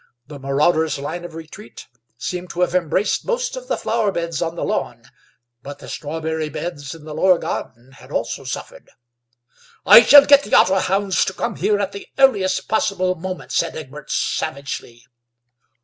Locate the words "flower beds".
3.77-4.41